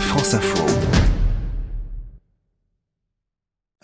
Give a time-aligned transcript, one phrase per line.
[0.00, 0.95] France Info.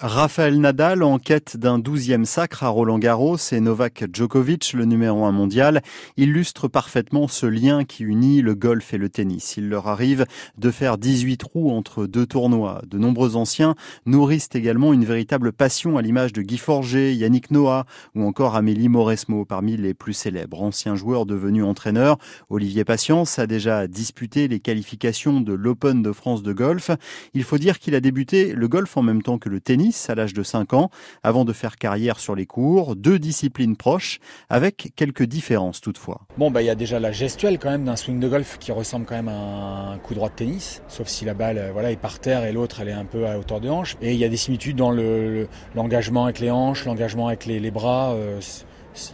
[0.04, 5.24] Raphaël Nadal en quête d'un douzième sacre à Roland Garros et Novak Djokovic, le numéro
[5.26, 5.80] un mondial,
[6.16, 9.56] illustrent parfaitement ce lien qui unit le golf et le tennis.
[9.56, 10.26] Il leur arrive
[10.58, 12.82] de faire 18 trous entre deux tournois.
[12.90, 17.86] De nombreux anciens nourrissent également une véritable passion à l'image de Guy Forger, Yannick Noah
[18.16, 20.62] ou encore Amélie Mauresmo parmi les plus célèbres.
[20.62, 22.18] Anciens joueurs devenus entraîneurs,
[22.50, 26.90] Olivier Patience a déjà disputé les qualifications de l'Open de France de golf.
[27.34, 30.14] Il faut dire qu'il a débuté le golf en même temps que le tennis à
[30.14, 30.90] l'âge de 5 ans,
[31.22, 36.22] avant de faire carrière sur les cours, deux disciplines proches, avec quelques différences toutefois.
[36.38, 38.72] Bon, bah, il y a déjà la gestuelle quand même d'un swing de golf qui
[38.72, 41.96] ressemble quand même à un coup droit de tennis, sauf si la balle voilà, est
[41.96, 43.96] par terre et l'autre elle est un peu à hauteur de hanche.
[44.00, 44.90] Et il y a des similitudes dans
[45.74, 48.12] l'engagement le, avec les hanches, l'engagement avec les, bras.
[48.12, 48.40] Euh,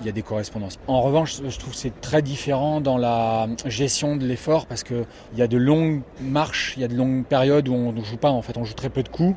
[0.01, 0.79] il y a des correspondances.
[0.87, 5.05] En revanche, je trouve que c'est très différent dans la gestion de l'effort parce qu'il
[5.37, 8.17] y a de longues marches, il y a de longues périodes où on ne joue
[8.17, 9.37] pas, en fait, on joue très peu de coups.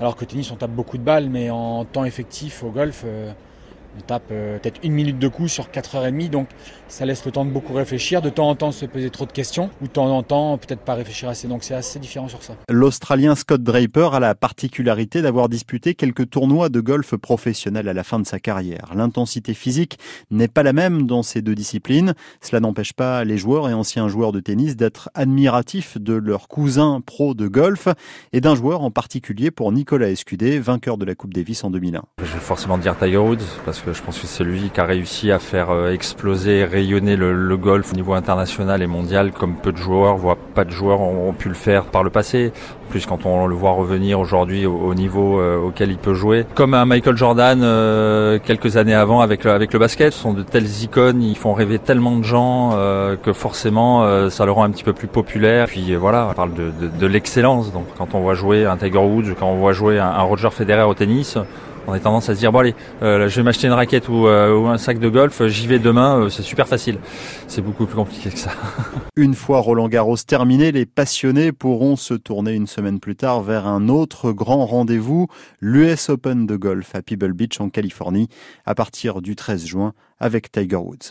[0.00, 3.32] Alors que tennis, on tape beaucoup de balles, mais en temps effectif au golf, euh,
[3.96, 6.48] on tape euh, peut-être une minute de coup sur 4h30, donc
[6.88, 9.32] ça laisse le temps de beaucoup réfléchir, de temps en temps se poser trop de
[9.32, 12.42] questions, ou de temps en temps peut-être pas réfléchir assez, donc c'est assez différent sur
[12.42, 12.54] ça.
[12.68, 18.04] L'Australien Scott Draper a la particularité d'avoir disputé quelques tournois de golf professionnels à la
[18.04, 18.92] fin de sa carrière.
[18.94, 19.98] L'intensité physique
[20.30, 24.08] n'est pas la même dans ces deux disciplines, cela n'empêche pas les joueurs et anciens
[24.08, 27.88] joueurs de tennis d'être admiratifs de leur cousin pro de golf,
[28.32, 32.02] et d'un joueur en particulier pour Nicolas Escudé, vainqueur de la Coupe Davis en 2001.
[32.18, 35.32] Je vais forcément dire Tiger Woods, parce je pense que c'est lui qui a réussi
[35.32, 39.76] à faire euh, exploser, rayonner le, golf au niveau international et mondial comme peu de
[39.76, 42.52] joueurs, voire pas de joueurs ont, pu le faire par le passé.
[42.86, 46.46] En plus, quand on le voit revenir aujourd'hui au, niveau euh, auquel il peut jouer,
[46.54, 50.32] comme un Michael Jordan euh, quelques années avant avec le, avec le basket, ce sont
[50.32, 52.76] de telles icônes, ils font rêver tellement de gens
[53.22, 55.66] que forcément ça le rend un petit peu plus populaire.
[55.66, 57.72] Puis voilà, on parle de, de, l'excellence.
[57.72, 60.82] Donc quand on voit jouer un Tiger Woods, quand on voit jouer un Roger Federer
[60.82, 61.38] au tennis,
[61.86, 64.26] on a tendance à se dire bon allez, euh, je vais m'acheter une raquette ou,
[64.26, 66.98] euh, ou, un sac de golf, j'y vais demain, euh, c'est super facile.
[67.48, 68.50] C'est beaucoup plus compliqué que ça.
[69.16, 73.66] Une fois Roland Garros terminé, les passionnés pourront se tourner une semaine plus tard vers
[73.66, 75.26] un autre grand rendez-vous,
[75.60, 78.28] l'US Open de golf à Pebble Beach en Californie,
[78.64, 80.98] à partir du 13 juin avec Tiger Woods.